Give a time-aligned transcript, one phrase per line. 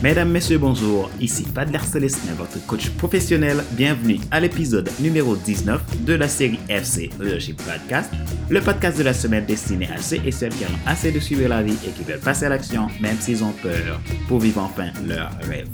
[0.00, 1.10] Mesdames, Messieurs, bonjour.
[1.18, 3.64] Ici Padler Célestin, votre coach professionnel.
[3.72, 8.08] Bienvenue à l'épisode numéro 19 de la série FC Leadership Podcast,
[8.48, 11.48] le podcast de la semaine destiné à ceux et celles qui ont assez de suivre
[11.48, 14.90] la vie et qui veulent passer à l'action même s'ils ont peur pour vivre enfin
[15.04, 15.66] leur rêve.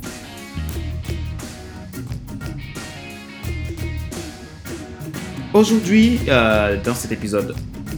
[5.53, 7.55] Aujourd'hui, euh, dans cet épisode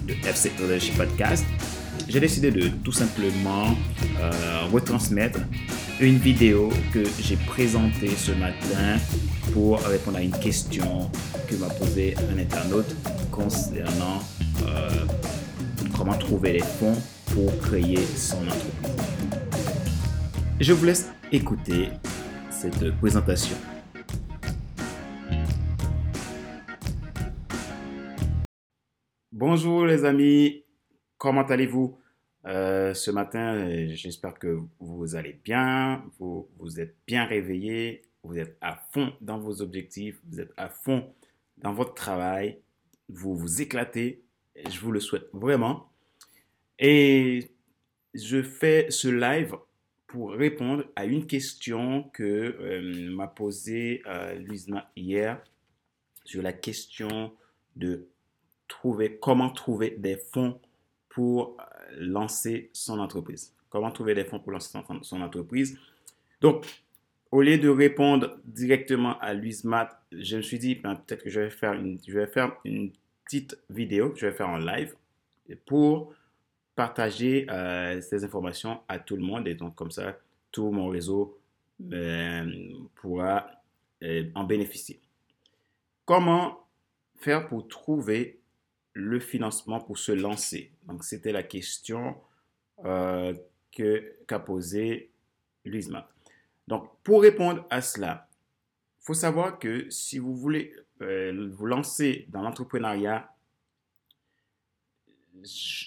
[0.09, 1.47] de FC Leadership Podcast,
[2.09, 3.77] j'ai décidé de tout simplement
[4.21, 4.33] euh,
[4.73, 5.39] retransmettre
[5.99, 8.99] une vidéo que j'ai présentée ce matin
[9.55, 11.11] pour répondre à une question
[11.49, 12.95] que m'a posée un internaute
[13.31, 14.21] concernant
[14.67, 14.91] euh,
[15.97, 16.97] comment trouver les fonds
[17.33, 19.41] pour créer son entreprise.
[20.61, 21.89] Je vous laisse écouter
[22.51, 23.57] cette présentation.
[29.33, 30.65] Bonjour les amis,
[31.17, 31.99] comment allez-vous?
[32.47, 38.39] Euh, ce matin, euh, j'espère que vous allez bien, vous, vous êtes bien réveillés, vous
[38.39, 41.13] êtes à fond dans vos objectifs, vous êtes à fond
[41.59, 42.61] dans votre travail,
[43.09, 44.23] vous vous éclatez,
[44.69, 45.91] je vous le souhaite vraiment.
[46.79, 47.51] Et
[48.15, 49.57] je fais ce live
[50.07, 52.23] pour répondre à une question que
[52.61, 54.41] euh, m'a posée euh,
[54.95, 55.43] hier
[56.25, 57.33] sur la question
[57.77, 58.09] de
[58.69, 60.61] trouver comment trouver des fonds
[61.09, 61.57] pour
[61.99, 63.55] lancer son entreprise.
[63.71, 65.79] Comment trouver des fonds pour lancer son, entreprise?
[66.41, 66.65] Donc,
[67.31, 71.31] au lieu de répondre directement à Louise Matt, je me suis dit, ben, peut-être que
[71.31, 72.93] je vais, faire une, je vais faire une
[73.25, 74.95] petite vidéo, je vais faire en live
[75.67, 76.15] pour
[76.75, 79.49] partager euh, ces informations à tout le monde.
[79.49, 80.17] Et donc, comme ça,
[80.53, 81.39] tout mon réseau
[81.93, 82.45] euh,
[82.97, 83.51] pourra
[84.03, 85.01] euh, en bénéficier.
[86.05, 86.67] Comment
[87.17, 88.39] faire pour trouver
[88.97, 92.19] le financement pour se lancer Donc, c'était la question
[92.87, 93.35] euh,
[93.71, 95.11] qu'a posée
[95.67, 96.11] Luisma.
[96.67, 98.27] Donc, pour répondre à cela,
[99.01, 103.31] il faut savoir que si vous voulez euh, vous lancer dans l'entrepreneuriat,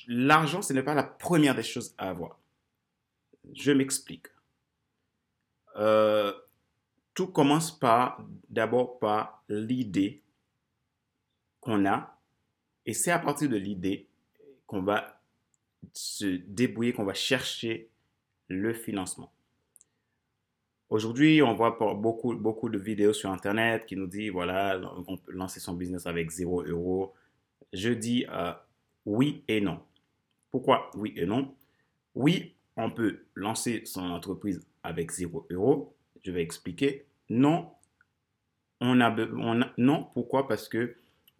[0.07, 2.39] l'argent, ce n'est pas la première des choses à avoir.
[3.53, 4.27] Je m'explique.
[5.77, 6.31] Euh,
[7.15, 7.79] tout commence
[8.49, 10.21] d'abord par l'idée
[11.59, 12.18] qu'on a
[12.85, 14.07] et c'est à partir de l'idée
[14.67, 15.21] qu'on va
[15.93, 17.89] se débrouiller, qu'on va chercher
[18.47, 19.31] le financement.
[20.89, 25.59] Aujourd'hui, on voit beaucoup, de vidéos sur Internet qui nous disent, voilà, on peut lancer
[25.59, 27.13] son business avec 0 euros.
[27.73, 28.53] Je dis euh,
[29.05, 29.79] oui et non.
[30.49, 31.53] Pourquoi oui et non?
[32.15, 35.93] Oui, on peut lancer son entreprise avec 0 euros.
[36.23, 37.05] Je vais expliquer.
[37.29, 37.69] Non,
[38.81, 39.15] on a
[39.77, 40.07] non.
[40.15, 40.47] Pourquoi?
[40.47, 40.95] Parce que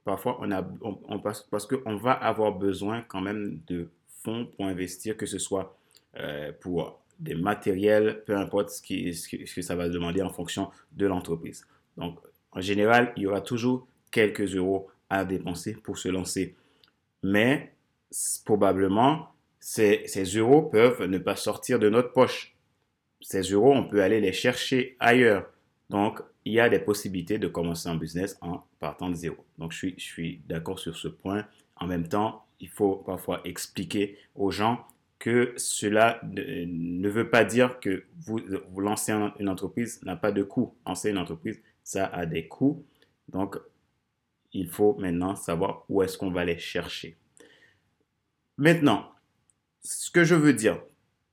[0.09, 3.90] parfois on a, on, parce qu'on va avoir besoin quand même de
[4.24, 5.78] fonds pour investir, que ce soit
[6.18, 10.72] euh, pour des matériels, peu importe ce, qui, ce, que, ça va demander en fonction
[10.94, 11.68] de l'entreprise.
[11.96, 12.18] Donc,
[12.53, 16.56] en général, il y aura toujours quelques euros à dépenser pour se lancer.
[17.22, 17.75] Mais
[18.46, 19.28] probablement,
[19.59, 22.56] ces, ces euros peuvent ne pas sortir de notre poche.
[23.22, 25.46] Ces euros, on peut aller les chercher ailleurs.
[25.92, 26.19] Donc,
[26.50, 29.46] il y a des possibilités de commencer un business en partant de zéro.
[29.60, 31.46] Donc, je suis, d'accord sur ce point.
[31.76, 34.84] En même temps, il faut parfois expliquer aux gens
[35.20, 38.40] que cela ne veut pas dire que vous,
[38.72, 40.74] vous lancez une entreprise n'a pas de coût.
[40.88, 42.84] Lancer une entreprise, ça a des coûts.
[43.28, 43.58] Donc,
[44.52, 47.16] il faut maintenant savoir où est-ce qu'on va les chercher.
[48.58, 49.12] Maintenant,
[49.84, 50.81] ce que je veux dire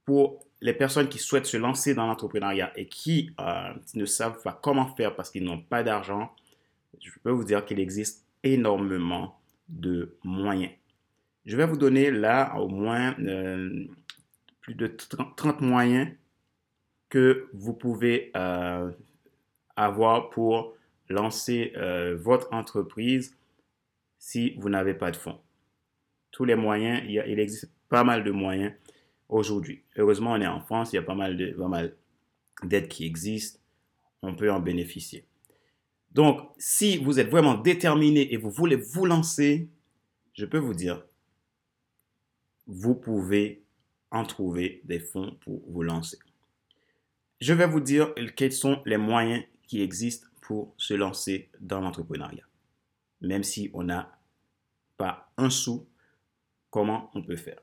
[0.05, 4.59] pour les personnes qui souhaitent se lancer dans l'entrepreneuriat et qui euh, ne savent pas
[4.63, 6.35] comment faire parce qu'ils n'ont pas d'argent,
[7.01, 10.73] je peux vous dire qu'il existe énormément de moyens.
[11.45, 13.87] Je vais vous donner là au moins euh,
[14.61, 16.11] plus de 30 moyens
[17.09, 18.91] que vous pouvez euh,
[19.77, 20.75] avoir pour
[21.09, 21.73] lancer
[22.17, 23.37] votre entreprise
[24.19, 25.39] si vous n'avez pas de fonds.
[26.33, 28.73] Tous les moyens, il, il existe pas mal de moyens
[29.29, 29.83] aujourd'hui.
[29.97, 31.37] Heureusement, on est en France, il y a pas mal
[32.63, 33.61] d'aides qui existent,
[34.23, 35.25] on peut en bénéficier.
[36.13, 39.69] Donc, si vous êtes vraiment déterminé et vous voulez vous lancer,
[40.35, 41.05] je peux vous dire,
[42.67, 43.63] vous pouvez
[44.11, 46.19] en trouver des fonds pour vous lancer.
[47.41, 52.45] Je vais vous dire quels sont les moyens qui existent pour se lancer dans l'entrepreneuriat.
[53.21, 54.19] Même si on n'a
[54.97, 55.87] pas un sou,
[56.71, 57.61] comment on peut faire?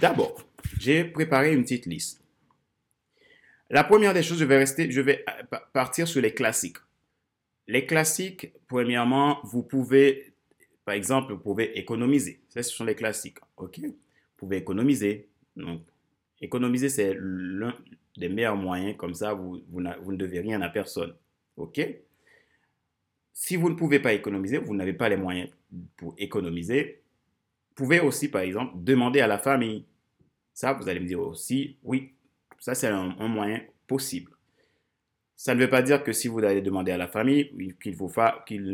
[0.00, 0.36] D'abord,
[0.78, 2.24] j'ai préparé une petite liste.
[3.70, 6.76] La première des choses, je vais rester, je vais euh, partir sur les classiques.
[7.66, 10.34] Les classiques, premièrement, vous pouvez,
[10.84, 12.40] par exemple, vous pouvez économiser.
[12.48, 13.38] Ça, ce sont les classiques.
[13.56, 13.80] OK?
[13.80, 13.96] Vous
[14.36, 15.28] pouvez économiser.
[15.56, 15.80] Donc,
[16.40, 17.16] économiser, c'est
[18.16, 21.14] des meilleurs moyens, comme ça, vous, vous, ne devez rien à personne.
[21.56, 21.80] OK?
[23.32, 25.50] Si vous ne pouvez pas économiser, vous n'avez pas les moyens
[25.96, 27.02] pour économiser,
[27.74, 29.84] pouvez aussi, par exemple, demander à la famille.
[30.52, 32.12] Ça, vous allez me dire aussi, oui,
[32.58, 34.32] ça c'est un, moyen possible.
[35.36, 37.92] Ça ne veut pas dire que si vous allez demander à la famille qu'il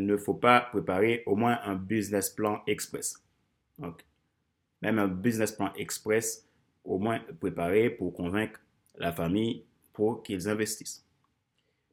[0.05, 3.23] ne faut pas préparer au moins un business plan express.
[3.79, 4.05] Donc,
[4.81, 6.47] même un business plan express,
[6.83, 8.59] au moins préparé pour convaincre
[8.95, 11.05] la famille pour qu'ils investissent.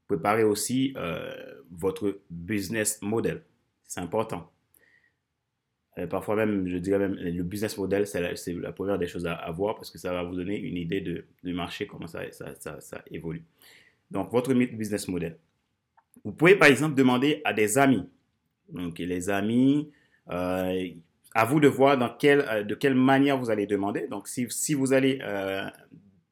[0.07, 3.43] Préparez aussi euh, votre business model.
[3.85, 4.51] C'est important.
[5.99, 9.33] Euh, parfois même, je dirais même, le business model, c'est la, première des choses à,
[9.33, 12.21] avoir voir parce que ça va vous donner une idée de, du marché, comment ça,
[12.31, 13.43] ça, ça, évolue.
[14.11, 15.37] Donc, votre business model.
[16.25, 18.09] Vous pouvez par exemple demander à des amis.
[18.69, 19.91] Donc, les amis,
[20.31, 20.89] euh,
[21.35, 24.07] à vous de voir dans quelle, euh, de quelle manière vous allez demander.
[24.09, 25.21] Donc, si, si vous allez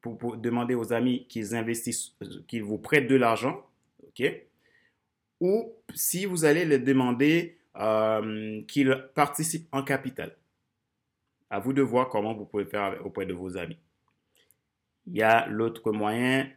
[0.01, 2.15] pour, demander aux amis qu'ils investissent,
[2.47, 3.65] qu'ils vous prêtent de l'argent,
[4.03, 4.45] ok,
[5.41, 10.35] ou si vous allez les demander euh, qu'il participe en capital.
[11.49, 13.79] À vous de voir comment vous pouvez faire auprès de vos amis.
[15.05, 16.51] Il y a l'autre moyen,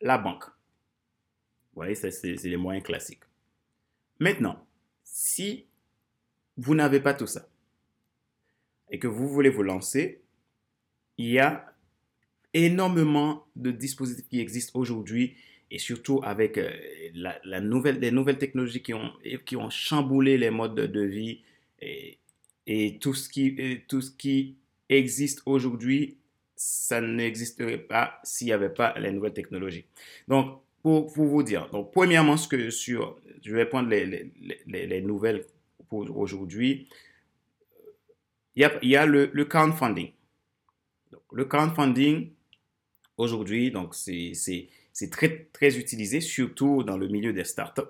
[0.00, 0.44] la banque.
[0.44, 3.22] Vous voyez, c'est les moyens classiques.
[4.18, 4.66] Maintenant,
[5.04, 5.66] si
[6.56, 7.48] vous n'avez pas tout ça
[8.90, 10.22] et que vous voulez vous lancer,
[11.18, 11.72] il y a
[12.54, 15.36] énormément de dispositifs qui existent aujourd'hui
[15.72, 16.70] et surtout avec euh,
[17.14, 19.10] la, nouvelle, les nouvelles technologies qui ont,
[19.46, 21.40] qui ont chamboulé les modes de, vie
[21.80, 24.56] et, tout, ce qui, tout ce qui
[24.90, 26.18] existe aujourd'hui,
[26.54, 29.86] ça n'existerait pas s'il n'y avait pas les nouvelles technologies.
[30.28, 34.04] Donc, pour, vous dire, donc, premièrement, ce que sur, je vais prendre les,
[34.66, 35.46] les, les, nouvelles
[35.88, 36.88] pour aujourd'hui.
[38.56, 40.12] Il y a, il y a le, crowdfunding.
[41.32, 42.30] Le crowdfunding,
[43.16, 47.82] aujourd'hui, donc c'est c'est très, très utilisé, surtout dans le milieu des startups.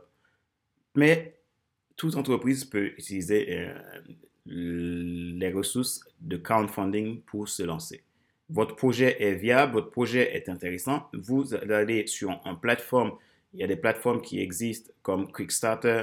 [0.94, 1.34] Mais
[1.96, 3.74] toute entreprise peut utiliser euh,
[4.46, 8.04] les ressources de crowdfunding pour se lancer.
[8.48, 11.08] Votre projet est viable, votre projet est intéressant.
[11.14, 13.12] Vous allez sur une plateforme.
[13.54, 16.02] Il y a des plateformes qui existent comme Quickstarter,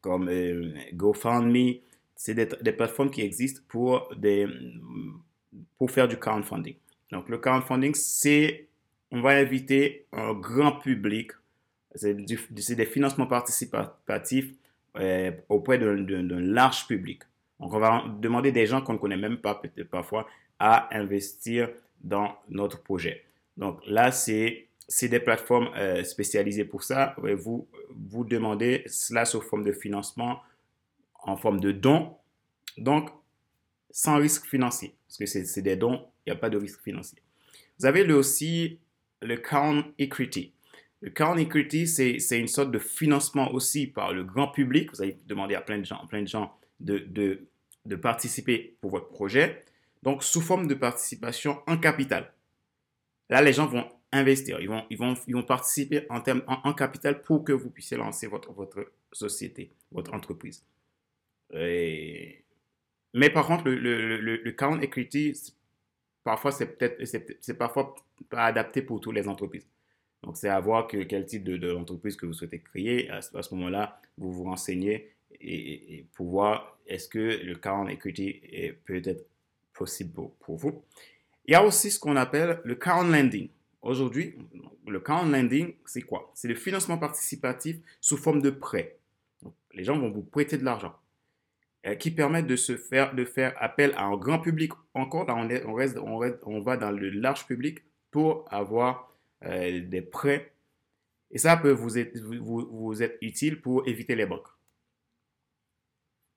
[0.00, 1.80] comme euh, GoFundMe.
[2.14, 4.12] C'est des, des, plateformes qui existent pour,
[5.76, 6.74] pour faire du crowdfunding.
[7.12, 8.68] Donc, le crowdfunding, c'est
[9.10, 11.32] on va inviter un grand public,
[11.94, 14.52] c'est des financements participatifs
[14.96, 17.22] euh, auprès d'un large public.
[17.60, 20.26] Donc, on va demander des gens qu'on ne connaît même pas, peut-être parfois,
[20.58, 21.70] à investir
[22.00, 23.24] dans notre projet.
[23.56, 24.68] Donc là, c'est
[25.02, 27.16] des plateformes euh, spécialisées pour ça.
[27.36, 30.40] Vous, vous demandez cela sous forme de financement,
[31.22, 32.16] en forme de dons.
[32.76, 33.10] Donc,
[33.90, 37.18] sans risque financier, parce que c'est des dons, il n'y a pas de risque financier.
[37.78, 38.78] Vous avez le aussi
[39.22, 40.52] le Count Equity.
[41.00, 44.90] Le Count Equity, c'est une sorte de financement aussi par le grand public.
[44.90, 47.46] Vous allez demander à plein de gens, plein de, gens de, de,
[47.86, 49.64] de participer pour votre projet.
[50.02, 52.32] Donc, sous forme de participation en capital.
[53.30, 56.72] Là, les gens vont investir, ils vont, ils vont, ils vont participer en, termes, en,
[56.72, 60.64] capital pour que vous puissiez lancer votre, votre société, votre entreprise.
[61.52, 65.34] Mais par contre, le, le, le, le count equity,
[66.24, 67.94] parfois, c'est peut-être, c'est parfois
[68.24, 69.66] pas adapté pour toutes les entreprises.
[70.22, 73.10] Donc, c'est à voir que, quel type de, que vous souhaitez créer.
[73.10, 78.72] À, ce moment-là, vous vous renseignez et, pour voir est-ce que le current equity est
[78.72, 79.24] peut-être
[79.72, 80.82] possible pour, vous.
[81.46, 83.48] Il y a aussi ce qu'on appelle le current lending.
[83.80, 84.34] Aujourd'hui,
[84.88, 86.32] le current lending, c'est quoi?
[86.34, 88.96] C'est le financement participatif sous forme de prêt.
[89.72, 90.94] les gens vont vous prêter de l'argent.
[91.86, 94.72] Euh, qui permettent de se faire, de faire appel à un grand public.
[94.94, 97.78] Encore, là, on, est, on, reste, on, reste, on va dans le large public
[98.10, 99.12] pour avoir
[99.44, 100.52] euh, des prêts.
[101.30, 104.48] Et ça peut vous être, utile pour éviter les banques.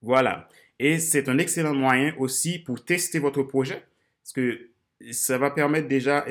[0.02, 0.50] Voilà.
[0.80, 3.84] Et c'est un excellent moyen aussi pour tester votre projet.
[4.24, 4.70] Parce que
[5.12, 6.26] ça va permettre déjà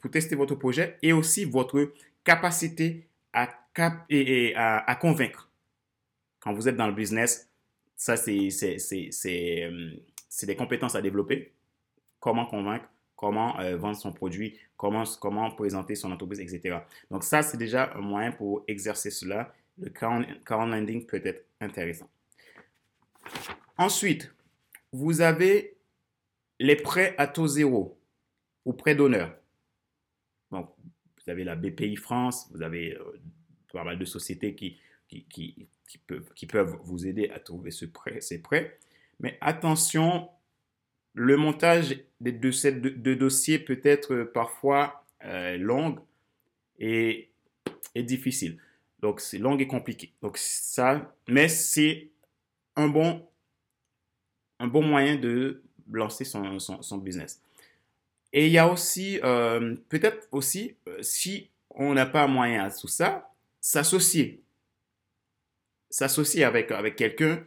[0.00, 1.92] pour tester votre projet et aussi votre
[2.24, 5.50] capacité à, cap et, à, à convaincre.
[6.40, 7.50] Quand vous êtes dans le business,
[7.96, 8.50] ça, euh,
[10.28, 11.52] c'est des compétences à développer.
[12.20, 15.04] Comment convaincre, comment euh, vendre son produit, comment,
[15.56, 16.78] présenter son entreprise, etc.
[17.10, 19.52] Donc ça, c'est déjà un moyen pour exercer cela.
[19.78, 22.08] Le current landing peut être intéressant.
[23.76, 24.32] Ensuite,
[24.92, 25.76] vous avez
[26.58, 27.98] les prêts à taux zéro
[28.64, 29.34] ou prêts d'honneur.
[30.50, 33.20] Donc, vous avez la BPI France, vous avez euh,
[33.72, 34.78] pas mal de sociétés qui
[36.06, 38.78] peuvent vous aider à trouver ce prêt, ces prêts.
[39.20, 40.28] Mais attention,
[41.16, 45.96] le montage de, de, de dossiers peut être parfois euh, long.
[46.78, 47.30] est
[47.96, 48.58] difficile.
[49.00, 50.12] Donc, c'est long et compliqué.
[50.20, 52.10] Donc, ça, mais c'est
[52.76, 53.26] un bon,
[54.58, 57.42] un bon moyen de lancer son, son, business.
[58.32, 62.70] Et il y a aussi, euh, peut-être aussi, euh, si on n'a pas moyen à
[62.70, 64.42] tout ça, s'associer.
[65.88, 67.42] S'associer avec, avec quelqu'un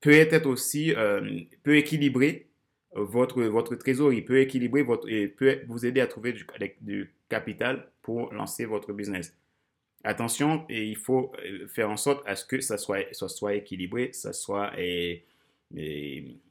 [0.00, 2.47] peut être aussi, euh, peut équilibrer
[2.94, 6.32] votre, votre trésorerie, peut équilibrer votre, et peut vous aider à trouver
[6.80, 9.36] du, capital pour lancer votre business.
[10.04, 11.32] Attention, il faut
[11.68, 15.24] faire en sorte à ce que ça soit, ça soit équilibré, ça soit, et,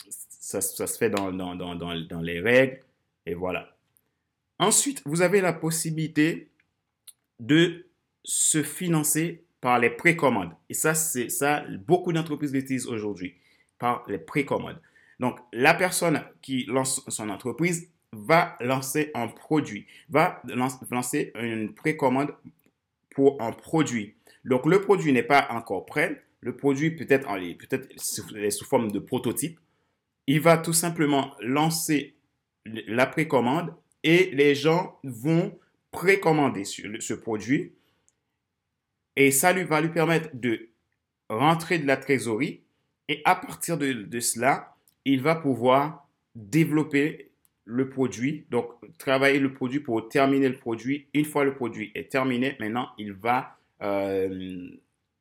[0.09, 2.79] ça, ça, se fait dans, dans, dans, dans, les règles,
[3.25, 3.75] et voilà.
[4.59, 6.49] Ensuite, vous avez la possibilité
[7.39, 7.85] de
[8.23, 10.51] se financer par les précommandes.
[10.69, 13.35] Et ça, c'est ça, beaucoup d'entreprises l'utilisent aujourd'hui,
[13.79, 14.79] par les précommandes.
[15.19, 20.41] Donc, la personne qui lance son entreprise va lancer un produit, va
[20.91, 22.33] lancer une précommande
[23.09, 24.15] pour un produit.
[24.45, 26.23] Donc, le produit n'est pas encore prêt.
[26.41, 29.59] Le produit peut-être peut-être sous forme de prototype.
[30.27, 32.15] Il va tout simplement lancer
[32.65, 35.57] la précommande et les gens vont
[35.91, 37.73] précommander ce produit
[39.17, 40.69] et ça lui va lui permettre de
[41.27, 42.61] rentrer de la trésorerie
[43.09, 44.76] et à partir de, cela,
[45.07, 47.31] il va pouvoir développer
[47.63, 51.07] le produit, donc travailler le produit pour terminer le produit.
[51.13, 54.69] Une fois le produit est terminé, maintenant il va euh,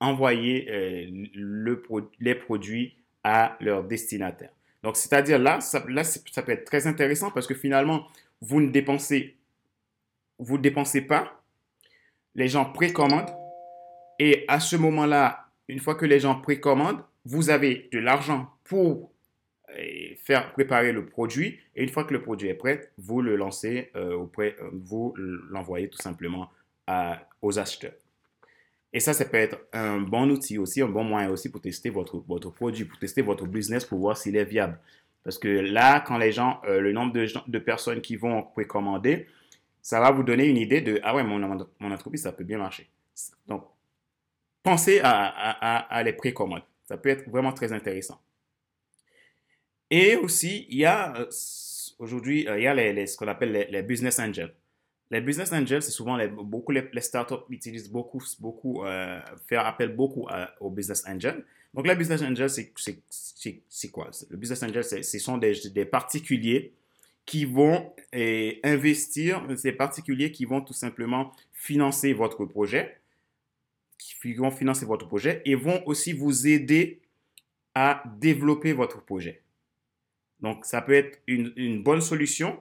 [0.01, 1.83] envoyer euh, le,
[2.21, 4.51] les produits à leur destinataire.
[4.83, 8.07] Donc c'est-à-dire là, ça, là, ça peut être très intéressant parce que finalement,
[8.41, 9.37] vous ne dépensez,
[10.39, 11.43] vous dépensez pas,
[12.35, 13.35] les gens précommandent
[14.19, 19.11] et à ce moment-là, une fois que les gens précommandent, vous avez de l'argent pour
[19.71, 21.59] euh, faire préparer le produit.
[21.75, 25.15] Et une fois que le produit est prêt, vous le lancez euh, auprès, euh, vous
[25.51, 26.51] l'envoyez tout simplement
[27.43, 27.95] aux acheteurs.
[28.93, 31.91] Et ça, ça peut être un bon outil aussi, un bon moyen aussi pour tester
[31.91, 34.79] votre, votre produit, pour tester votre business, pour voir s'il est viable.
[35.25, 39.27] Parce que là, quand les gens, le nombre de, personnes qui vont précommander,
[39.83, 42.59] ça va vous donner une idée de, ah ouais, mon, mon entreprise, ça peut bien
[42.59, 42.89] marcher.
[43.49, 43.65] Donc,
[44.67, 46.65] pensez à, les précommandes.
[46.85, 48.21] Ça peut être vraiment très intéressant.
[49.91, 51.31] Et aussi, il y a euh,
[51.99, 54.53] aujourd'hui, euh, il y a ce qu'on appelle les, business angels.
[55.11, 60.27] Les business angels, c'est souvent beaucoup les, startups utilisent beaucoup, beaucoup, euh, faire appel beaucoup
[60.61, 61.45] aux business angels.
[61.73, 64.11] Donc, les business angels, c'est quoi?
[64.31, 66.73] Le business angels, ce sont des, particuliers
[67.25, 67.93] qui vont
[68.65, 72.97] investir, ces particuliers qui vont tout simplement financer votre projet
[73.99, 77.01] qui vont financer votre projet et vont aussi vous aider
[77.75, 79.43] à développer votre projet.
[80.41, 82.61] Donc, ça peut être une, bonne solution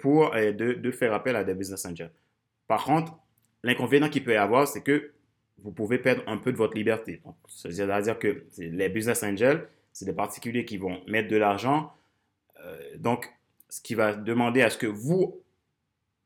[0.00, 2.12] pour euh, de, faire appel à des business angels.
[2.66, 3.18] Par contre,
[3.62, 5.12] l'inconvénient qu'il peut y avoir, c'est que
[5.58, 7.20] vous pouvez perdre un peu de votre liberté.
[7.48, 11.92] C'est-à-dire que les business angels, c'est des particuliers qui vont mettre de l'argent.
[12.60, 13.28] Euh, donc,
[13.68, 15.42] ce qui va demander à ce que vous,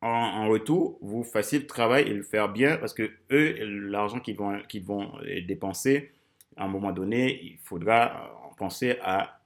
[0.03, 4.37] en, retour, vous fassiez le travail et le faire bien parce que eux, l'argent qu'ils
[4.37, 5.13] vont, qu'ils vont
[5.47, 6.13] dépenser,
[6.57, 9.42] à un moment donné, il faudra penser à,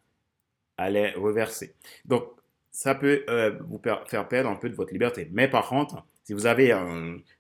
[0.78, 1.75] les reverser.
[2.04, 2.25] Donc,
[2.71, 5.28] ça peut euh, vous faire perdre un peu de votre liberté.
[5.33, 6.76] Mais par contre, si vous avez,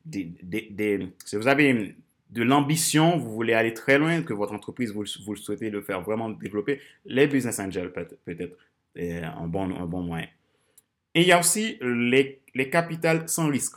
[0.04, 1.96] des, des, si vous avez
[2.30, 6.30] de l'ambition, vous voulez aller très loin, que votre entreprise, vous, souhaitez le faire vraiment
[6.30, 8.56] développer, les business angels peut-être peut
[8.98, 10.28] euh, un bon, un bon moyen.
[11.14, 13.76] Et il y a aussi les, les capitales sans risque.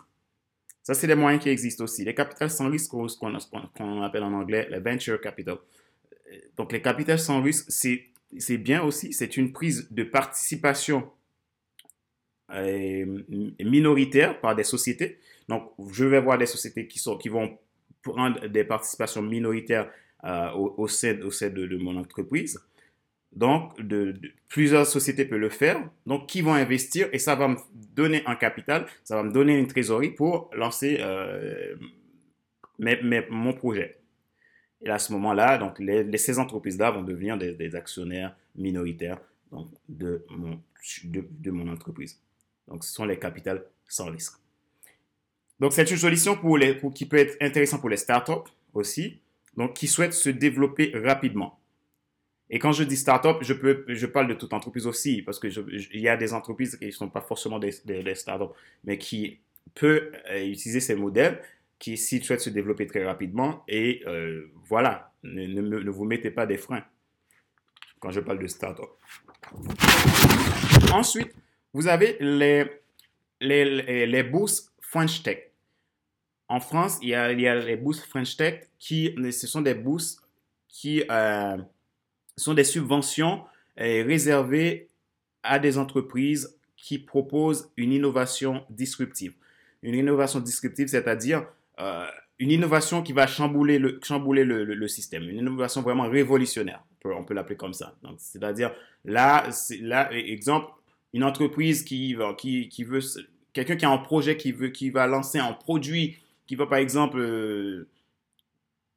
[0.84, 2.04] Ça, c'est des moyens qui existent aussi.
[2.04, 5.58] Les capitales sans risque, ce qu'on appelle en anglais les venture capital.
[6.58, 8.06] Donc, les capitales sans risque, c'est
[8.58, 9.14] bien aussi.
[9.14, 11.10] C'est une prise de participation
[12.52, 13.24] euh,
[13.60, 15.20] minoritaire par des sociétés.
[15.48, 17.58] Donc, je vais voir des sociétés qui, sont, qui vont
[18.02, 19.90] prendre des participations minoritaires
[20.24, 22.60] euh, au, sein, au sein de, mon entreprise.
[23.32, 23.74] Donc,
[24.48, 25.90] plusieurs sociétés peuvent le faire.
[26.06, 27.58] Donc, qui vont investir et ça va me
[27.96, 31.76] donner un capital, ça va me donner une trésorerie pour lancer euh,
[32.80, 33.99] mon projet.
[34.82, 35.82] Et à ce moment-là, donc
[36.18, 39.20] ces entreprises-là vont devenir des, actionnaires minoritaires
[39.90, 42.20] de, mon, entreprise.
[42.68, 44.36] Donc, ce sont les capitales sans risque.
[45.60, 46.58] Donc, c'est une solution pour
[46.94, 49.20] qui peut être intéressante pour les startups aussi,
[49.58, 51.60] donc qui souhaitent se développer rapidement.
[52.50, 55.54] Et quand je dis start-up, je, parle de toute entreprise aussi, parce qu'il
[55.94, 58.52] y a des entreprises qui ne sont pas forcément des, des, start-up,
[58.84, 59.40] mais qui
[59.76, 61.42] peuvent euh, utiliser ces modèles,
[61.80, 66.46] qui, s'ils souhaitent se développer très rapidement, et euh, voilà, ne, ne, vous mettez pas
[66.46, 66.84] des freins
[68.00, 68.90] quand je parle de start-up.
[70.94, 71.34] Ensuite,
[71.74, 72.66] vous avez les,
[73.40, 75.52] les, les, les bourses French Tech.
[76.50, 79.62] en France, il y a, il y a les bourses French Tech qui, ce sont
[79.62, 80.22] des bourses
[80.68, 81.58] qui euh,
[82.36, 83.44] sont des subventions
[83.80, 84.88] euh, réservées
[85.44, 89.34] à des entreprises qui proposent une innovation disruptive.
[89.84, 91.46] Une innovation disruptive, c'est-à-dire
[91.80, 92.06] euh,
[92.40, 97.24] une innovation qui va chambouler le, chambouler le, le, système, une innovation vraiment révolutionnaire, on
[97.24, 97.96] peut, l'appeler comme ça.
[98.18, 98.72] C'est-à-dire,
[99.04, 99.50] là,
[99.82, 100.72] là, exemple,
[101.14, 103.02] une entreprise qui, qui, qui veut,
[103.54, 106.18] quelqu'un qui a un projet qui, veut, qui va lancer un produit
[106.48, 107.88] qui va, par exemple, euh,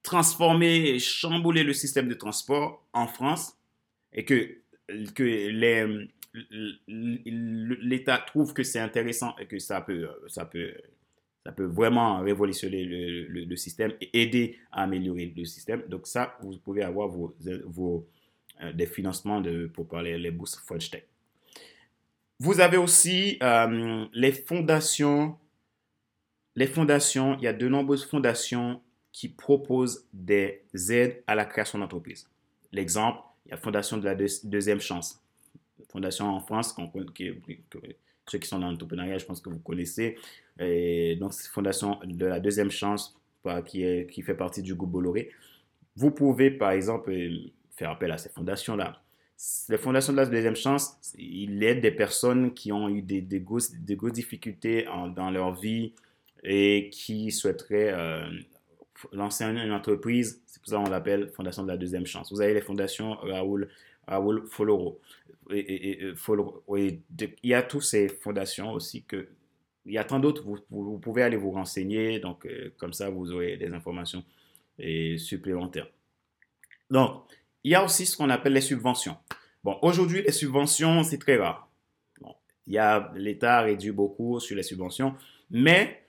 [0.02, 3.58] transformer et chambouler le système de transport en France
[4.14, 4.56] et que,
[5.14, 6.08] que les,
[6.86, 10.72] l'État trouve que c'est intéressant et que ça peut, ça peut,
[11.44, 15.82] ça peut vraiment révolutionner le, système et aider à améliorer le système.
[15.88, 17.34] Donc ça, vous pouvez avoir vos,
[18.62, 19.42] euh, des financements
[19.74, 20.90] pour parler les bourses French.
[22.38, 25.36] Vous avez aussi euh, les fondations.
[26.54, 28.80] Les fondations, il y a de nombreuses fondations
[29.10, 32.28] qui proposent des aides à la création d'entreprise.
[32.72, 35.22] L'exemple, il y a la Fondation de la deuxième chance
[35.92, 36.74] fondation en France,
[38.28, 40.16] ceux qui sont dans l'entrepreneuriat, je pense que vous connaissez.
[40.58, 43.18] Donc, c'est fondation de la deuxième chance
[43.66, 45.30] qui, est, qui fait partie du groupe Bolloré.
[45.96, 47.12] Vous pouvez, par exemple,
[47.76, 49.02] faire appel à ces fondations-là.
[49.68, 53.40] Les fondations de la deuxième chance, ils aident des personnes qui ont eu des, des,
[53.40, 54.86] grosses, des grosses, difficultés
[55.16, 55.94] dans leur vie
[56.44, 58.24] et qui souhaiteraient euh,
[59.12, 60.42] lancer une, entreprise.
[60.46, 62.32] C'est pour ça qu'on l'appelle Fondation de la deuxième chance.
[62.32, 63.68] Vous avez les fondations Raoul,
[64.46, 65.00] Foloro
[65.50, 67.02] il
[67.42, 69.28] y a toutes ces fondations aussi que
[69.84, 73.32] il y a tant d'autres, vous, pouvez aller vous renseigner, donc euh, comme ça vous
[73.32, 74.24] aurez des informations
[75.16, 75.88] supplémentaires.
[76.88, 77.24] Donc,
[77.64, 79.16] il y a aussi ce qu'on appelle les subventions.
[79.64, 81.68] Bon, aujourd'hui, les subventions, c'est très rare.
[82.20, 82.34] Bon,
[82.66, 85.14] il y a, l'État réduit beaucoup sur les subventions,
[85.50, 86.04] mais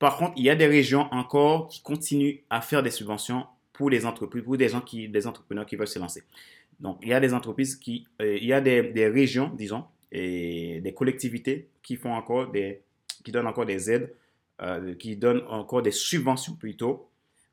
[0.00, 3.90] par contre, il y a des régions encore qui continuent à faire des subventions pour
[3.90, 6.24] les entreprises, pour des gens qui, des entrepreneurs qui veulent se lancer.
[6.80, 9.84] Donc, il y a des entreprises qui, euh, il y a des, des, régions, disons,
[10.12, 12.82] et des collectivités qui font encore des,
[13.24, 14.14] qui donnent encore des aides,
[14.62, 17.08] euh, qui donnent encore des subventions plutôt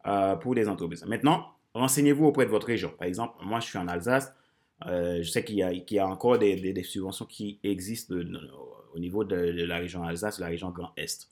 [0.05, 1.03] euh, pour les entreprises.
[1.05, 2.93] Maintenant, renseignez-vous auprès de votre région.
[2.97, 4.33] Par exemple, moi, je suis en Alsace.
[4.85, 8.15] je sais qu'il y, y, a encore des, des, subventions qui existent
[8.93, 11.29] au niveau de, la région Alsace, la région Grand Est,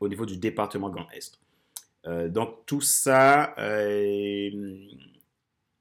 [0.00, 1.40] au niveau du département Grand Est.
[2.30, 3.54] donc, tout ça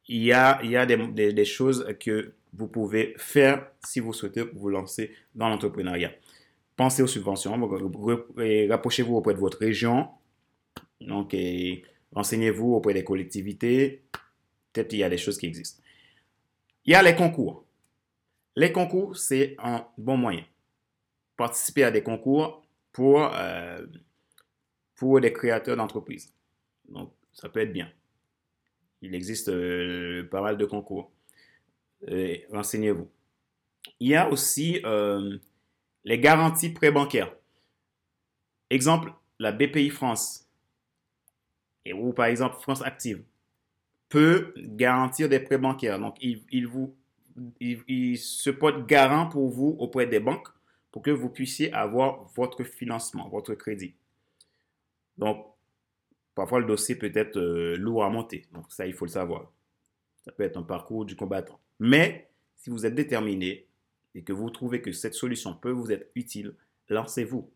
[0.08, 4.14] il y a, il y a des, des, choses que vous pouvez faire si vous
[4.14, 6.12] souhaitez vous lancer dans l'entrepreneuriat.
[6.76, 7.52] Pensez aux subventions,
[8.70, 10.10] rapprochez-vous auprès de votre région,
[11.02, 11.36] donc
[12.12, 14.04] renseignez-vous auprès des collectivités,
[14.74, 15.82] peut-être il y a des choses qui existent.
[16.86, 17.66] Il y a les concours.
[18.56, 20.46] Les concours, c'est un bon moyen.
[21.36, 23.86] Participer à des concours pour, euh,
[24.96, 26.34] pour des créateurs d'entreprises.
[26.88, 27.92] Donc, ça peut être bien.
[29.02, 31.12] Il existe euh, pas mal de concours.
[32.52, 33.10] Renseignez-vous.
[34.00, 35.38] Il y a aussi euh,
[36.04, 37.34] les garanties prêts bancaires.
[38.70, 40.50] Exemple, la BPI France,
[41.94, 43.24] ou par exemple France Active,
[44.10, 46.00] peut garantir des prêts bancaires.
[46.00, 50.48] Donc, il, se porte garant pour vous auprès des banques
[50.92, 53.94] pour que vous puissiez avoir votre financement, votre crédit.
[55.18, 55.46] Donc,
[56.36, 58.46] Parfois, le dossier peut être euh, lourd à monter.
[58.52, 59.52] Donc, ça, il faut le savoir.
[60.26, 61.60] Ça peut être un parcours du combattant.
[61.80, 63.68] Mais, si vous êtes déterminé
[64.14, 66.56] et que vous trouvez que cette solution peut vous être utile,
[66.90, 67.50] lancez-vous.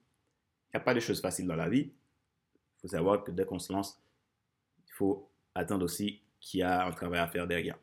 [0.67, 1.91] Il n'y a pas de choses faciles dans la vie.
[1.91, 4.01] Il faut savoir que dès qu'on se lance,
[4.87, 7.77] il faut attendre aussi qu'il y a un travail à faire derrière.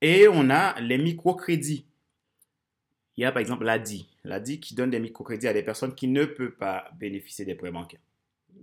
[0.00, 1.86] Et on a les microcrédits.
[3.16, 4.08] Il y a par exemple l'ADI.
[4.24, 7.70] L'ADI qui donne des microcrédits à des personnes qui ne peuvent pas bénéficier des prêts
[7.72, 8.00] bancaires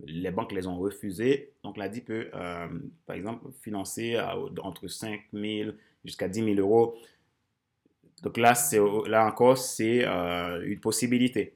[0.06, 1.52] les banques les ont refusés.
[1.62, 2.68] Donc, l'ADI peut, euh,
[3.06, 4.18] par exemple, financer
[4.62, 5.70] entre 5 000
[6.04, 6.96] jusqu'à 10 000 euros.
[8.22, 8.54] Donc là,
[9.06, 11.54] là encore, c'est euh, une possibilité.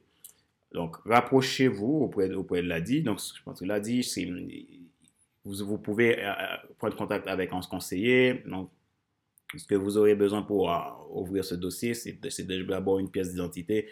[0.73, 3.01] Donc, rapprochez-vous auprès, de l'ADI.
[3.01, 4.89] Donc, je pense que l'ADI,
[5.43, 6.33] vous, vous pouvez euh,
[6.77, 8.43] prendre contact avec un conseiller.
[8.45, 8.69] Donc,
[9.55, 10.71] ce que vous aurez besoin pour
[11.11, 13.87] ouvrir ce dossier, c'est d'abord une pièce d'identité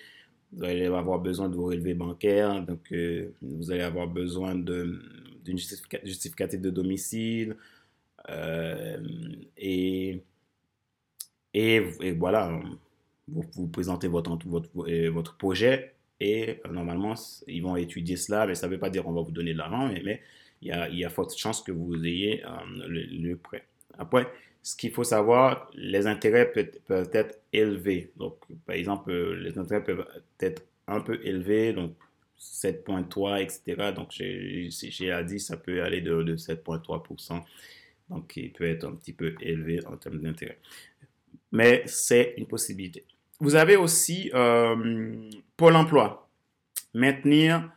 [0.52, 5.58] vous allez avoir besoin de vos relevés bancaires, donc euh, vous allez avoir besoin d'une
[6.04, 7.56] justificatif de domicile,
[8.30, 8.98] euh,
[9.58, 10.24] et,
[11.54, 12.60] et, voilà,
[13.28, 17.14] vous, vous présentez votre, votre, euh, votre projet, et normalement,
[17.48, 19.58] ils vont étudier cela, mais ça ne veut pas dire qu'on va vous donner de
[19.58, 20.22] l'argent, mais,
[20.62, 22.44] il, y a, y a forte chance que vous ayez
[22.76, 23.64] le prêt.
[23.98, 24.28] Après,
[24.62, 28.12] ce qu'il faut savoir, les intérêts peuvent, être élevés.
[28.17, 30.06] Donc, par exemple, les intérêts peuvent
[30.39, 31.74] être un peu élevés.
[31.74, 31.95] Donc,
[32.39, 33.91] 7,3%, etc.
[33.93, 34.69] Donc, j'ai
[35.26, 37.41] dit ça peut aller de, de 7,3%.
[38.10, 40.58] Donc, il peut être un petit peu élevé en termes d'intérêt.
[41.52, 43.06] Mais c'est une possibilité.
[43.39, 46.30] Vous avez aussi euh, Pôle emploi.
[46.93, 47.72] Maintenir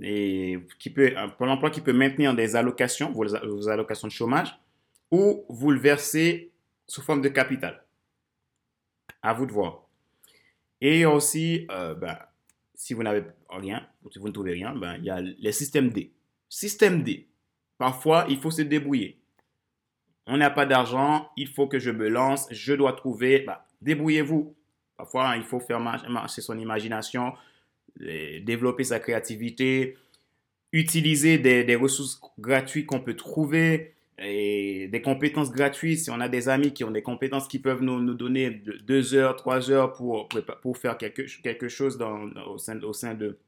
[0.00, 4.56] et qui peut, Pôle emploi qui peut maintenir des allocations, vos, allocations de chômage,
[5.12, 6.50] ou vous le versez
[6.88, 7.84] sous forme de capital.
[9.22, 9.86] À vous de voir.
[10.80, 12.18] Et aussi, euh, ben,
[12.74, 15.90] si vous n'avez rien, si vous ne trouvez rien, ben, il y a les systèmes
[15.90, 16.12] D.
[16.48, 17.28] Système D.
[17.78, 19.20] Parfois, il faut se débrouiller.
[20.26, 23.40] On n'a pas d'argent, il faut que je me lance, je dois trouver.
[23.40, 24.56] Ben, débrouillez-vous.
[24.96, 27.34] Parfois, il faut faire marcher son imagination,
[27.96, 29.96] développer sa créativité,
[30.72, 36.00] utiliser des, ressources gratuites qu'on peut trouver et des compétences gratuites.
[36.00, 38.50] Si on a des amis qui ont des compétences qui peuvent nous, donner
[38.84, 40.28] deux heures, trois heures pour,
[40.60, 43.38] pour faire quelque, quelque chose dans, au, sein, au sein de...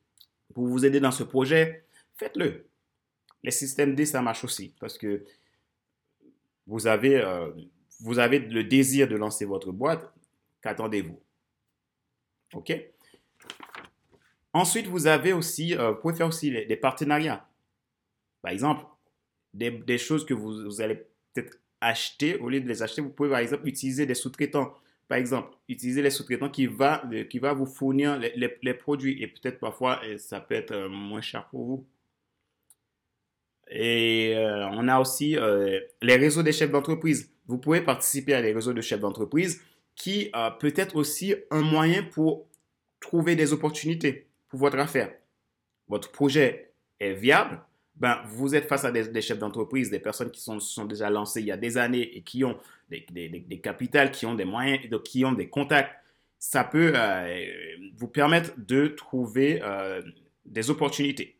[0.55, 2.67] pour vous aider dans ce projet, faites-le.
[3.43, 5.23] Les systèmes D, ça marche aussi parce que
[6.67, 7.51] vous avez, euh,
[8.01, 10.11] vous avez le désir de lancer votre boîte.
[10.63, 11.21] Qu'attendez-vous?
[12.55, 12.73] OK?
[14.55, 17.47] Ensuite, vous avez aussi, euh, vous pouvez faire aussi des partenariats.
[18.41, 18.87] Par exemple,
[19.55, 20.97] des, choses que vous, allez
[21.33, 24.75] peut-être acheter, au lieu de les acheter, vous pouvez par exemple utiliser des sous-traitants.
[25.09, 29.59] Par exemple, utiliser les sous-traitants qui va, qui va vous fournir les, produits et peut-être
[29.59, 31.87] parfois ça peut être euh, moins cher pour vous.
[33.71, 35.37] Et euh, on a aussi
[36.03, 37.31] les réseaux des chefs d'entreprise.
[37.47, 39.63] Vous pouvez participer à des réseaux de chefs d'entreprise
[39.95, 42.47] qui peut être aussi un moyen pour
[43.01, 45.13] trouver des opportunités votre affaire,
[45.89, 47.61] votre projet est viable,
[47.97, 51.41] ben, vous êtes face à des, chefs d'entreprise, des personnes qui sont, sont déjà lancées
[51.41, 54.81] il y a des années et qui ont des, des, capitales, qui ont des moyens,
[55.05, 55.95] qui ont des contacts.
[56.39, 57.47] Ça peut euh,
[57.97, 60.03] vous permettre de trouver euh,
[60.45, 61.39] des opportunités.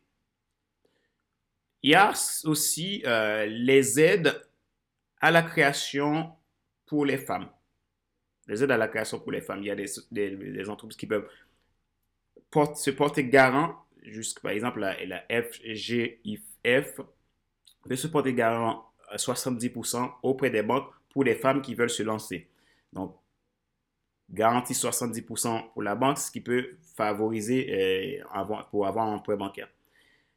[1.83, 2.13] Il y a
[2.45, 4.41] aussi euh, les aides
[5.19, 6.31] à la création
[6.85, 7.49] pour les femmes.
[8.47, 9.59] Les aides à la création pour les femmes.
[9.59, 11.27] Il y a des, des entreprises qui peuvent
[12.75, 17.01] se porter garant, jusqu'à par exemple la, la FGIF,
[17.87, 22.03] peut se porter garant à 70% auprès des banques pour les femmes qui veulent se
[22.03, 22.49] lancer.
[22.93, 23.15] Donc,
[24.29, 29.69] garantie 70% pour la banque, ce qui peut favoriser euh, pour avoir un prêt bancaire.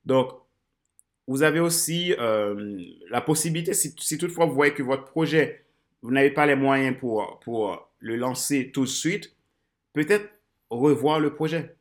[0.04, 0.32] Donc,
[1.26, 2.78] vous avez aussi euh,
[3.10, 5.64] la possibilité, si, si, toutefois vous voyez que votre projet,
[6.02, 9.34] vous n'avez pas les moyens pour, pour le lancer tout de suite,
[9.92, 10.28] peut-être
[10.70, 11.77] revoir le projet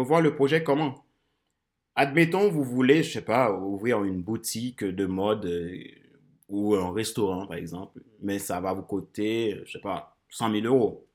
[0.00, 1.04] revoir le projet comment?
[1.96, 5.78] Admettons, vous voulez, je sais pas, ouvrir une boutique de mode euh,
[6.48, 10.66] ou un restaurant, par exemple, mais ça va vous coûter, je sais pas, 100 000
[10.66, 11.06] euros.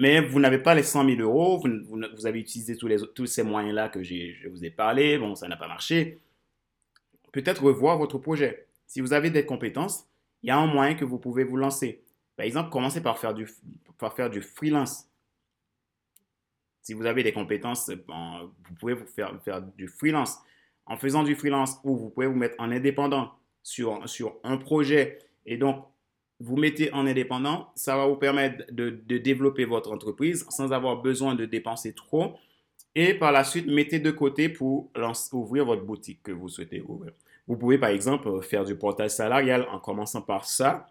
[0.00, 4.02] Mais vous n'avez pas les 100 000 euros, vous, avez utilisé tous, ces moyens-là que
[4.02, 6.18] je vous ai parlé, bon, ça n'a pas marché.
[7.32, 8.66] Peut-être revoir votre projet.
[8.86, 10.06] Si vous avez des compétences,
[10.42, 12.02] il y a un moyen que vous pouvez vous lancer.
[12.36, 15.09] Par exemple, commencez par faire du freelance.
[16.82, 20.38] Si vous avez des compétences, vous pouvez vous faire, faire du freelance.
[20.86, 25.56] En faisant du freelance, ou vous pouvez vous mettre en indépendant sur, un projet et
[25.56, 25.84] donc
[26.40, 31.34] vous mettez en indépendant, ça va vous permettre de, développer votre entreprise sans avoir besoin
[31.34, 32.34] de dépenser trop.
[32.94, 34.90] Et par la suite, mettez de côté pour
[35.32, 37.12] ouvrir votre boutique que vous souhaitez ouvrir.
[37.46, 40.86] Vous pouvez par exemple faire du portage salarial en commençant par ça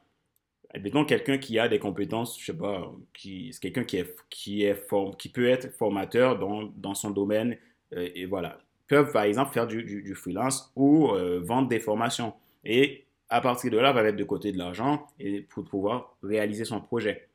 [0.73, 4.63] admettons quelqu'un qui a des compétences, je sais pas, qui, c'est quelqu'un qui est, qui
[4.63, 7.57] est qui peut être formateur dans, dans son domaine,
[7.93, 12.33] euh, et voilà, peuvent par exemple faire du, du, freelance ou euh, vendre des formations.
[12.63, 16.65] Et à partir de là, va mettre de côté de l'argent et pour pouvoir réaliser
[16.65, 17.27] son projet.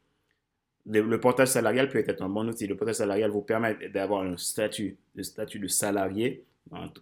[0.86, 2.66] Le, portage salarial peut être un bon outil.
[2.66, 6.44] Le portage salarial vous permet d'avoir un statut, le statut de salarié.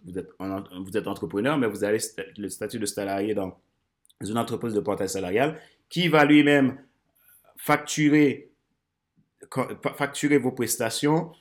[0.05, 1.99] Vous êtes, vous êtes entrepreneur, mais vous avez
[2.37, 3.57] le statut de salarié dans
[4.21, 5.59] une entreprise de portage salarial
[5.93, 6.79] qui va lui-même
[7.55, 8.49] facturer,
[10.41, 11.31] vos prestations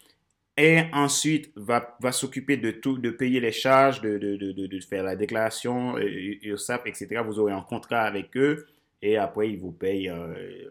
[0.58, 6.82] et ensuite va, s'occuper de tout, de payer les charges, de, faire la déclaration, URSAF,
[6.84, 7.22] etc.
[7.24, 8.66] Vous aurez un contrat avec eux
[9.00, 10.68] et après ils vous payent, euh,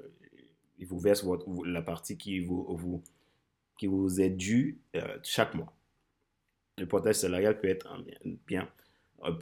[0.78, 1.26] ils vous versent
[1.66, 3.02] la partie qui vous,
[4.20, 5.74] est due euh, chaque mois.
[6.78, 7.88] Le portage salarial peut être
[8.46, 8.70] bien.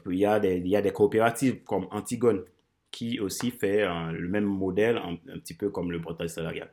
[0.05, 2.45] Il y a des coopératives comme Antigone
[2.91, 6.71] qui aussi fait le même modèle, un, petit peu comme le portage salarial.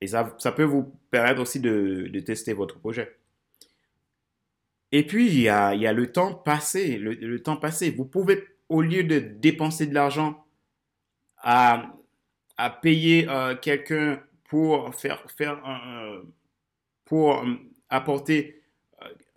[0.00, 3.16] Et ça, ça peut vous permettre aussi de, tester votre projet.
[4.90, 6.98] Et puis, il y a, le temps passé.
[6.98, 7.90] Le, temps passé.
[7.90, 10.44] Vous pouvez, au lieu de dépenser de l'argent
[11.38, 11.94] à,
[12.56, 15.62] à payer euh, quelqu'un pour faire, faire
[17.04, 17.54] pour euh,
[17.88, 18.62] apporter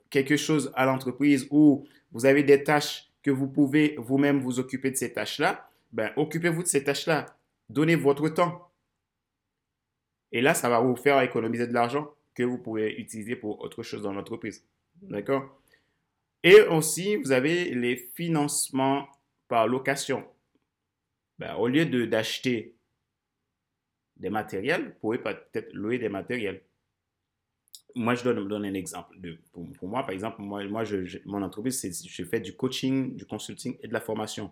[0.09, 4.91] quelque chose à l'entreprise ou vous avez des tâches que vous pouvez vous-même vous occuper
[4.91, 7.37] de ces tâches-là, ben, occupez-vous de ces tâches-là.
[7.69, 8.71] Donnez votre temps.
[10.31, 13.83] Et là, ça va vous faire économiser de l'argent que vous pouvez utiliser pour autre
[13.83, 14.65] chose dans l'entreprise.
[15.01, 15.61] D'accord?
[16.43, 19.07] Et aussi, vous avez les financements
[19.47, 20.25] par location.
[21.39, 22.75] Ben, au lieu d'acheter
[24.17, 26.61] des matériels, vous pouvez peut-être louer des matériels.
[27.95, 29.19] Moi, je donne, donne un exemple.
[29.19, 33.25] De, pour, moi, par exemple, moi, moi je, mon entreprise, je fais du coaching, du
[33.25, 34.51] consulting et de la formation.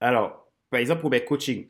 [0.00, 1.68] Alors, par exemple, pour mes coachings,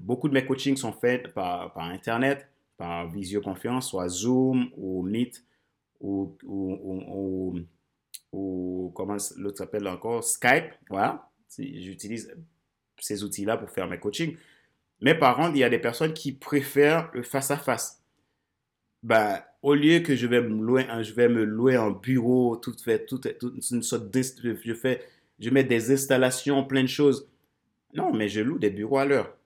[0.00, 5.44] beaucoup de mes coachings sont faits par, par Internet, par visioconférence, soit Zoom ou Meet
[6.00, 7.58] ou, ou,
[8.32, 10.72] ou, comment l'autre s'appelle encore, Skype.
[10.90, 12.34] Voilà, j'utilise
[12.98, 14.36] ces outils-là pour faire mes coachings.
[15.00, 18.02] Mais par contre, il y a des personnes qui préfèrent le face-à-face.
[19.02, 22.74] Ben, au lieu que je vais me louer je vais me louer un bureau, tout
[22.82, 23.20] fait, tout,
[23.70, 25.02] une sorte je fais,
[25.38, 27.28] je mets des installations, plein de choses.
[27.96, 29.36] Non, mais je loue des bureaux à l'heure.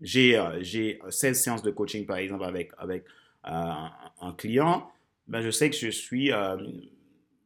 [0.00, 2.72] J'ai, euh, j'ai 16 séances de coaching, par exemple, avec,
[3.46, 3.86] euh,
[4.20, 4.90] un client.
[5.26, 6.56] Ben, je sais que je suis, euh,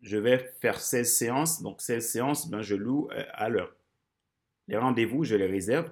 [0.03, 1.63] je vais faire 16 séances.
[1.63, 3.75] Donc, 16 séances, ben, je loue à l'heure.
[4.69, 5.91] Les rendez-vous, je les réserve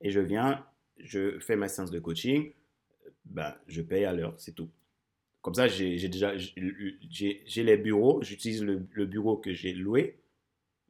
[0.00, 0.64] et je viens,
[0.98, 2.52] je fais ma séance de coaching,
[3.24, 4.68] ben, je paye à l'heure, c'est tout.
[5.40, 10.21] Comme ça, j'ai déjà j'ai les bureaux, j'utilise le, bureau que j'ai loué.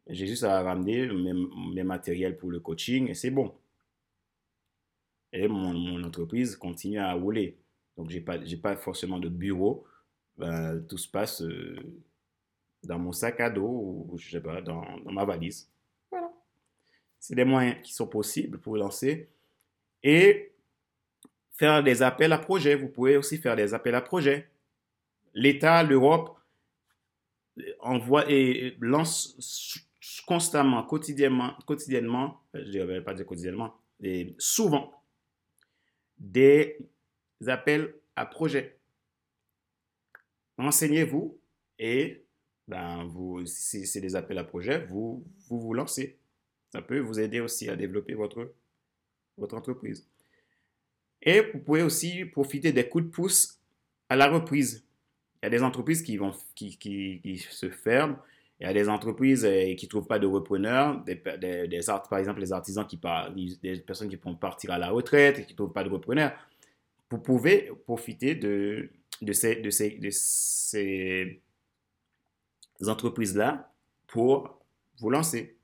[0.09, 3.55] J'ai juste à ramener mes, matériels pour le coaching et c'est bon.
[5.33, 7.57] Et mon, entreprise continue à rouler.
[7.97, 9.87] Donc, je n'ai pas, pas forcément de bureau.
[10.37, 11.77] Ben, tout se passe euh,
[12.83, 15.71] dans mon sac à dos ou, je sais pas, dans ma valise.
[17.19, 19.29] C'est des moyens qui sont possibles pour lancer.
[20.03, 20.53] Et
[21.53, 22.75] faire des appels à projets.
[22.75, 24.49] Vous pouvez aussi faire des appels à projets.
[25.33, 26.37] L'État, l'Europe
[27.81, 29.37] envoie et lance
[30.33, 34.91] constamment, quotidiennement, quotidiennement, je ne dirais pas dire quotidiennement, et souvent,
[36.19, 36.79] des
[37.47, 38.79] appels à projets.
[40.57, 41.39] Renseignez-vous
[41.79, 42.25] et
[42.67, 46.17] ben, vous, si c'est des appels à projets, vous, vous vous lancez.
[46.71, 48.55] Ça peut vous aider aussi à développer votre,
[49.37, 50.09] votre entreprise.
[51.21, 53.61] Et vous pouvez aussi profiter des coups de pouce
[54.09, 54.83] à la reprise.
[55.43, 58.17] Il y a des entreprises qui, vont, qui, qui, se ferment.
[58.63, 61.03] Il y a des entreprises euh, qui ne trouvent pas de repreneurs.
[61.05, 62.97] Des, des, par exemple, les artisans qui
[63.61, 66.33] des personnes qui vont partir à la retraite et qui ne trouvent pas de repreneurs.
[67.11, 68.89] Vous pouvez profiter de,
[69.21, 71.41] de ces, de ces, de ces
[72.87, 73.69] entreprises-là
[74.07, 74.61] pour
[75.01, 75.57] vous lancer.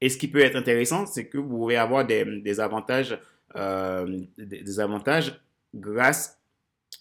[0.00, 3.20] Et ce qui peut être intéressant, c'est que vous pouvez avoir des, avantages,
[3.56, 5.38] euh, des, avantages
[5.74, 6.41] grâce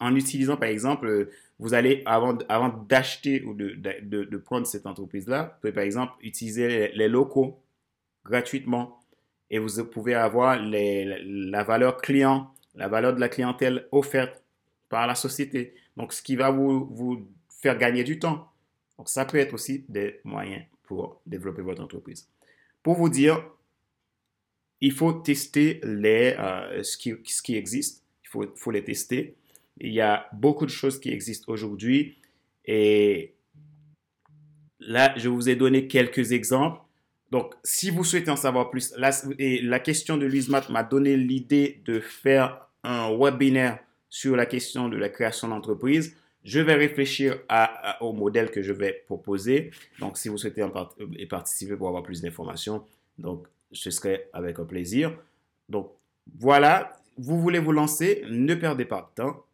[0.01, 5.43] en utilisant, par exemple, vous allez, avant, avant d'acheter ou de, de, prendre cette entreprise-là,
[5.43, 7.61] vous pouvez, par exemple, utiliser les, locaux
[8.25, 8.99] gratuitement
[9.49, 14.43] et vous pouvez avoir la valeur client, la valeur de la clientèle offerte
[14.89, 15.73] par la société.
[15.95, 17.27] Donc, ce qui va vous, vous
[17.61, 18.51] faire gagner du temps.
[18.97, 22.27] Donc, ça peut être aussi des moyens pour développer votre entreprise
[22.83, 23.43] pour vous dire,
[24.79, 28.03] il faut tester les, euh, ce, qui, ce, qui, existe.
[28.23, 29.35] Il faut, faut, les tester.
[29.79, 32.17] Il y a beaucoup de choses qui existent aujourd'hui.
[32.65, 33.35] Et
[34.79, 36.81] là, je vous ai donné quelques exemples.
[37.31, 41.99] Donc, si vous souhaitez en savoir plus, la, question de Louise m'a donné l'idée de
[41.99, 43.79] faire un webinaire
[44.09, 46.15] sur la question de la création d'entreprise.
[46.43, 47.39] Je vais réfléchir
[48.01, 49.71] au modèle que je vais proposer.
[49.99, 50.71] Donc, si vous souhaitez en
[51.29, 52.83] participer pour avoir plus d'informations,
[53.17, 55.17] donc, ce serait avec un plaisir.
[55.69, 55.91] Donc,
[56.37, 59.45] voilà, vous voulez vous lancer, ne perdez pas de temps.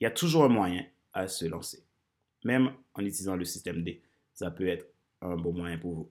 [0.00, 1.84] Il y a toujours un moyen à se lancer.
[2.44, 4.00] Même en utilisant le système D,
[4.32, 4.86] ça peut être
[5.20, 6.10] un bon moyen pour vous.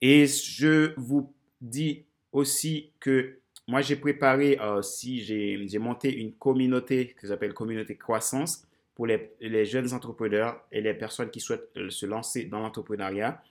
[0.00, 7.08] Et je vous dis aussi que moi, j'ai préparé, euh, si j'ai monté une communauté
[7.08, 12.06] que j'appelle communauté croissance pour les, jeunes entrepreneurs et les personnes qui souhaitent euh, se
[12.06, 13.42] lancer dans l'entrepreneuriat.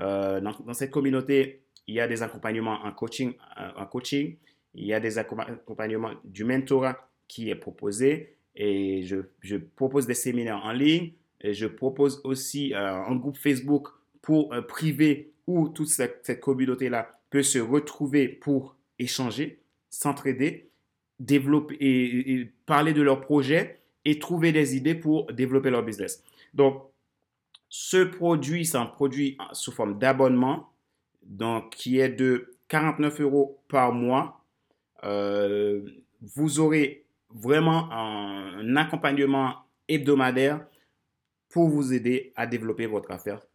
[0.00, 4.36] Euh, dans, cette communauté, il y a des accompagnements en coaching, euh, en coaching,
[4.74, 10.64] il y a des accompagnements du mentorat qui est proposé et je, propose des séminaires
[10.64, 13.88] en ligne je propose aussi un groupe Facebook
[14.22, 20.68] pour privé où toute cette, communauté-là peut se retrouver pour échanger, s'entraider,
[21.20, 26.22] développer et parler de leurs projets et trouver des idées pour développer leur business.
[26.54, 26.82] Donc,
[27.68, 30.70] ce produit, c'est un produit sous forme d'abonnement,
[31.24, 34.44] donc qui est de 49 euros par mois.
[35.04, 35.82] Euh,
[36.22, 39.56] vous aurez vraiment un, accompagnement
[39.88, 40.66] hebdomadaire
[41.48, 43.46] pour vous aider à développer votre affaire,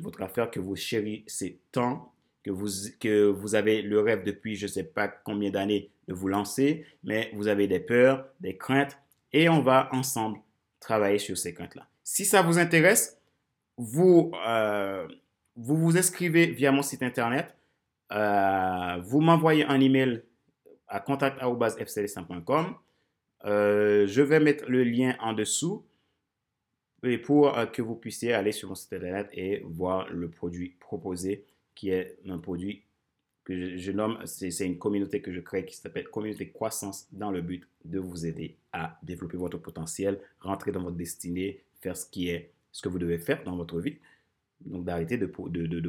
[0.00, 2.12] votre affaire que vous chérissez tant,
[2.42, 2.68] que vous,
[3.00, 6.86] que vous avez le rêve depuis je ne sais pas combien d'années de vous lancer,
[7.02, 8.98] mais vous avez des peurs, des craintes,
[9.32, 10.38] et on va ensemble
[10.80, 11.86] travailler sur ces craintes-là.
[12.02, 13.18] Si ça vous intéresse,
[13.76, 15.08] vous, euh,
[15.56, 17.56] vous inscrivez via mon site internet,
[18.12, 20.22] euh, vous m'envoyez un email
[20.94, 22.74] à contact.fcl5.com.
[23.44, 25.84] Euh, je vais mettre le lien en dessous
[27.24, 31.90] pour que vous puissiez aller sur mon site internet et voir le produit proposé qui
[31.90, 32.82] est un produit
[33.44, 37.42] que je, nomme, c'est une communauté que je crée qui s'appelle Communauté Croissance dans le
[37.42, 42.30] but de vous aider à développer votre potentiel, rentrer dans votre destinée, faire ce qui
[42.30, 43.98] est ce que vous devez faire dans votre vie.
[44.62, 45.26] Donc d'arrêter de,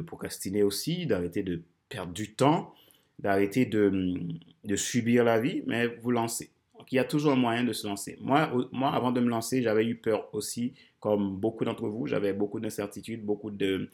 [0.02, 2.74] procrastiner aussi, d'arrêter de perdre du temps,
[3.18, 4.18] d'arrêter de,
[4.64, 6.50] de subir la vie, mais vous lancer.
[6.78, 8.16] Donc il y a toujours un moyen de se lancer.
[8.20, 12.32] Moi, moi avant de me lancer, j'avais eu peur aussi comme beaucoup d'entre vous, j'avais
[12.32, 13.88] beaucoup d'incertitudes, beaucoup de,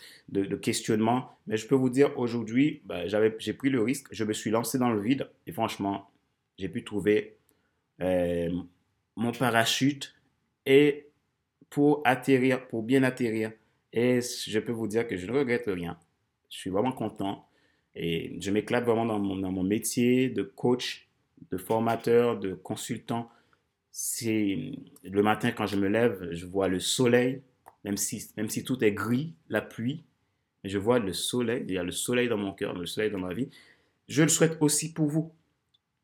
[0.62, 1.30] questionnements.
[1.46, 4.78] Mais je peux vous dire, aujourd'hui, bah, j'ai pris le risque, je me suis lancé
[4.78, 6.10] dans le vide et franchement,
[6.58, 7.36] j'ai pu trouver
[8.00, 8.50] euh,
[9.16, 10.14] mon parachute
[10.64, 11.08] et
[11.68, 13.52] pour atterrir, pour bien atterrir.
[13.92, 15.98] Et je peux vous dire que je ne regrette rien.
[16.48, 17.46] Je suis vraiment content
[17.94, 21.08] et je m'éclate vraiment dans mon, dans mon métier de coach,
[21.50, 23.30] de formateur, de consultant
[23.92, 24.72] c'est
[25.04, 27.42] le matin quand je me lève, je vois le soleil,
[27.84, 30.02] même si, même si tout est gris, la pluie,
[30.64, 33.18] je vois le soleil, il y a le soleil dans mon cœur, le soleil dans
[33.18, 33.50] ma vie.
[34.08, 35.32] Je le souhaite aussi pour vous.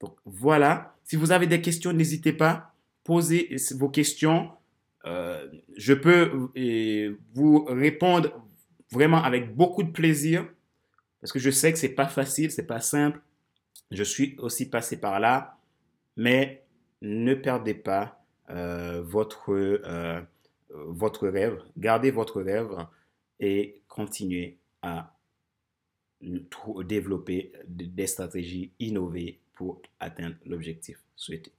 [0.01, 2.75] Donc voilà, si vous avez des questions, n'hésitez pas,
[3.05, 4.51] posez vos questions.
[5.07, 8.31] Euh, je peux euh, vous répondre
[8.93, 10.47] vraiment avec beaucoup de plaisir
[11.21, 13.21] parce que je sais que c'est pas facile, c'est pas simple.
[13.91, 15.59] Je suis aussi passé par là,
[16.17, 16.65] mais
[17.01, 20.21] ne perdez pas euh, votre, euh,
[20.71, 22.71] votre rêve, gardez votre rêve
[23.41, 25.15] et continuez à
[26.21, 31.53] développer des stratégies innovées pour atteindre l'objectif souhaité.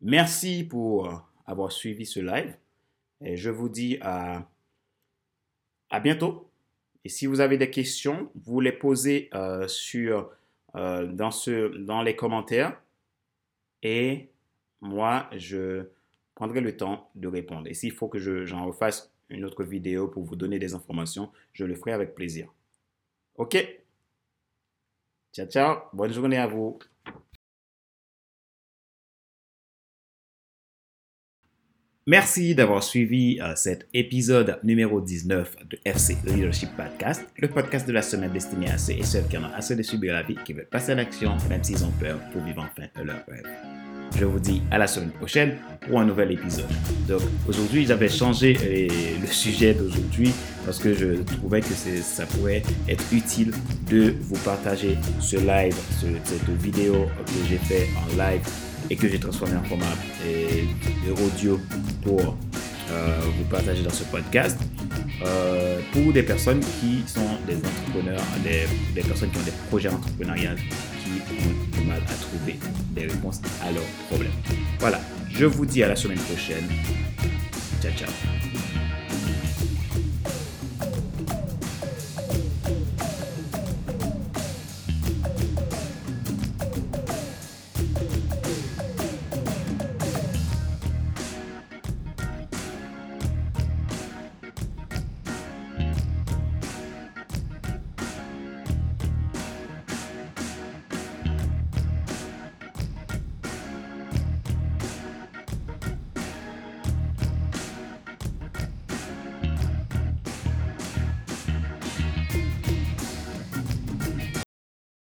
[0.00, 2.56] Merci pour avoir suivi ce live
[3.20, 4.48] et je vous dis à,
[5.90, 6.50] à bientôt.
[7.04, 10.28] Et si vous avez des questions, vous les posez euh, ce,
[11.84, 12.80] dans les commentaires
[13.82, 14.30] et
[14.80, 15.86] moi, je
[16.34, 17.68] prendrai le temps de répondre.
[17.68, 21.64] Et s'il faut que j'en refasse une autre vidéo pour vous donner des informations, je
[21.64, 22.52] le ferai avec plaisir.
[23.36, 23.56] OK?
[25.32, 25.76] Ciao, ciao.
[25.92, 26.78] Bonne journée à vous.
[32.06, 37.94] Merci d'avoir suivi euh, cet épisode numéro 19 de FC Leadership Podcast, le podcast de
[37.94, 40.36] la semaine destiné à ceux et celles qui en ont assez de subir la vie,
[40.44, 43.46] qui veulent passer à l'action, même s'ils ont peur, pour vivre enfin leur rêve.
[44.18, 46.68] Je vous dis à la semaine prochaine pour un nouvel épisode.
[47.08, 50.30] Donc aujourd'hui, j'avais changé euh, le sujet d'aujourd'hui
[50.66, 53.50] parce que je trouvais que ça pourrait être utile
[53.88, 55.74] de vous partager ce live,
[56.22, 58.42] cette vidéo que j'ai fait en live
[58.90, 59.86] et que j'ai transformé en format
[60.26, 61.60] euh, audio
[62.02, 64.58] pour euh, vous partager dans ce podcast
[65.92, 70.50] pour des personnes qui sont des entrepreneurs, des, des personnes qui ont des projets entrepreneuriaux
[71.32, 72.58] ont du mal à trouver
[72.94, 74.32] des réponses à leurs problèmes.
[74.78, 76.68] Voilà, je vous dis à la semaine prochaine.
[77.82, 78.43] Ciao, ciao.